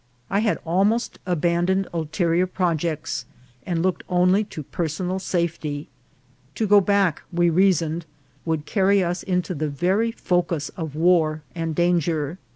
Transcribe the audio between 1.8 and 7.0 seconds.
ulterior projects, and looked only to personal safety. To go